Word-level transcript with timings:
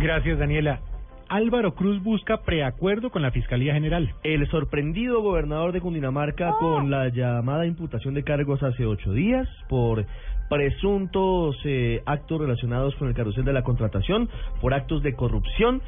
Gracias, 0.00 0.38
Daniela. 0.38 0.80
Álvaro 1.28 1.74
Cruz 1.74 2.02
busca 2.02 2.38
preacuerdo 2.38 3.10
con 3.10 3.20
la 3.20 3.32
Fiscalía 3.32 3.74
General. 3.74 4.14
El 4.22 4.48
sorprendido 4.48 5.20
gobernador 5.20 5.72
de 5.72 5.82
Cundinamarca 5.82 6.54
con 6.58 6.90
la 6.90 7.08
llamada 7.08 7.66
imputación 7.66 8.14
de 8.14 8.24
cargos 8.24 8.62
hace 8.62 8.86
ocho 8.86 9.12
días 9.12 9.46
por 9.68 10.06
presuntos 10.48 11.54
eh, 11.66 12.02
actos 12.06 12.40
relacionados 12.40 12.94
con 12.96 13.08
el 13.08 13.14
carrusel 13.14 13.44
de 13.44 13.52
la 13.52 13.62
contratación, 13.62 14.30
por 14.62 14.72
actos 14.72 15.02
de 15.02 15.14
corrupción 15.14 15.82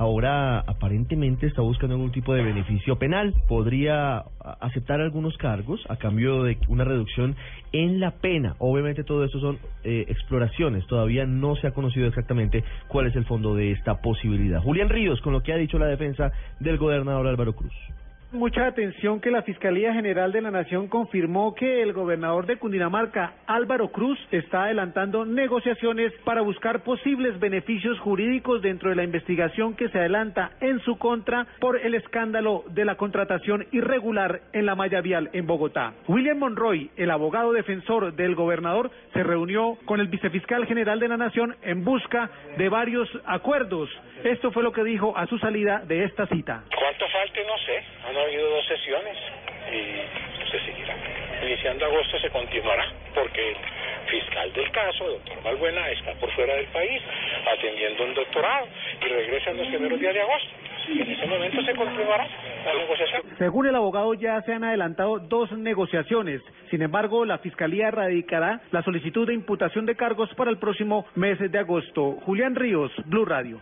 ahora 0.00 0.60
aparentemente 0.60 1.46
está 1.46 1.60
buscando 1.60 1.94
algún 1.94 2.10
tipo 2.10 2.32
de 2.32 2.42
beneficio 2.42 2.96
penal. 2.98 3.34
Podría 3.46 4.24
aceptar 4.60 4.98
algunos 4.98 5.36
cargos 5.36 5.78
a 5.90 5.96
cambio 5.96 6.42
de 6.44 6.56
una 6.68 6.84
reducción 6.84 7.36
en 7.72 8.00
la 8.00 8.12
pena. 8.12 8.56
Obviamente 8.60 9.04
todo 9.04 9.24
esto 9.24 9.38
son 9.40 9.58
eh, 9.84 10.06
exploraciones. 10.08 10.86
Todavía 10.86 11.26
no 11.26 11.54
se 11.56 11.66
ha 11.66 11.72
conocido 11.72 12.06
exactamente 12.06 12.64
cuál 12.88 13.08
es 13.08 13.16
el 13.16 13.26
fondo 13.26 13.54
de 13.54 13.72
esta 13.72 14.00
posibilidad. 14.00 14.62
Julián 14.62 14.88
Ríos, 14.88 15.20
con 15.20 15.34
lo 15.34 15.42
que 15.42 15.52
ha 15.52 15.56
dicho 15.56 15.78
la 15.78 15.86
defensa 15.86 16.32
del 16.60 16.78
gobernador 16.78 17.26
Álvaro 17.26 17.54
Cruz. 17.54 17.74
Mucha 18.32 18.68
atención 18.68 19.20
que 19.20 19.32
la 19.32 19.42
Fiscalía 19.42 19.92
General 19.92 20.30
de 20.30 20.40
la 20.40 20.52
Nación 20.52 20.86
confirmó 20.86 21.52
que 21.52 21.82
el 21.82 21.92
gobernador 21.92 22.46
de 22.46 22.58
Cundinamarca, 22.58 23.32
Álvaro 23.48 23.88
Cruz, 23.88 24.20
está 24.30 24.66
adelantando 24.66 25.24
negociaciones 25.24 26.12
para 26.22 26.40
buscar 26.40 26.84
posibles 26.84 27.40
beneficios 27.40 27.98
jurídicos 27.98 28.62
dentro 28.62 28.90
de 28.90 28.94
la 28.94 29.02
investigación 29.02 29.74
que 29.74 29.88
se 29.88 29.98
adelanta 29.98 30.52
en 30.60 30.78
su 30.78 30.96
contra 30.96 31.44
por 31.58 31.76
el 31.76 31.96
escándalo 31.96 32.62
de 32.68 32.84
la 32.84 32.94
contratación 32.94 33.66
irregular 33.72 34.42
en 34.52 34.64
la 34.64 34.76
malla 34.76 35.00
vial 35.00 35.28
en 35.32 35.48
Bogotá. 35.48 35.94
William 36.06 36.38
Monroy, 36.38 36.88
el 36.96 37.10
abogado 37.10 37.50
defensor 37.50 38.14
del 38.14 38.36
gobernador, 38.36 38.92
se 39.12 39.24
reunió 39.24 39.76
con 39.86 39.98
el 39.98 40.06
vicefiscal 40.06 40.66
general 40.66 41.00
de 41.00 41.08
la 41.08 41.16
Nación 41.16 41.56
en 41.62 41.82
busca 41.82 42.30
de 42.56 42.68
varios 42.68 43.08
acuerdos. 43.24 43.90
Esto 44.22 44.52
fue 44.52 44.62
lo 44.62 44.70
que 44.70 44.84
dijo 44.84 45.16
a 45.16 45.26
su 45.26 45.36
salida 45.38 45.82
de 45.84 46.04
esta 46.04 46.28
cita. 46.28 46.62
Han 48.20 48.26
habido 48.26 48.50
dos 48.50 48.66
sesiones 48.66 49.16
y 49.72 50.50
se 50.50 50.60
seguirá. 50.66 50.94
Iniciando 51.42 51.86
agosto 51.86 52.18
se 52.18 52.28
continuará 52.28 52.84
porque 53.14 53.50
el 53.50 53.56
fiscal 54.10 54.52
del 54.52 54.70
caso, 54.72 55.06
doctor 55.06 55.42
Valbuena, 55.42 55.88
está 55.90 56.12
por 56.14 56.30
fuera 56.32 56.54
del 56.54 56.66
país 56.66 57.00
atendiendo 57.50 58.04
un 58.04 58.14
doctorado 58.14 58.66
y 59.00 59.08
regresa 59.08 59.50
en 59.52 59.56
los 59.56 59.68
primeros 59.68 59.98
días 59.98 60.12
de 60.12 60.20
agosto. 60.20 60.48
En 60.90 61.10
ese 61.10 61.26
momento 61.26 61.62
se 61.62 61.74
continuará 61.74 62.28
la 62.66 62.74
negociación. 62.74 63.22
Según 63.38 63.66
el 63.68 63.76
abogado, 63.76 64.12
ya 64.12 64.42
se 64.42 64.52
han 64.52 64.64
adelantado 64.64 65.18
dos 65.18 65.50
negociaciones. 65.52 66.42
Sin 66.68 66.82
embargo, 66.82 67.24
la 67.24 67.38
Fiscalía 67.38 67.88
erradicará 67.88 68.60
la 68.70 68.82
solicitud 68.82 69.26
de 69.26 69.34
imputación 69.34 69.86
de 69.86 69.96
cargos 69.96 70.28
para 70.34 70.50
el 70.50 70.58
próximo 70.58 71.06
mes 71.14 71.38
de 71.38 71.58
agosto. 71.58 72.18
Julián 72.26 72.54
Ríos, 72.54 72.92
Blue 73.06 73.24
Radio. 73.24 73.60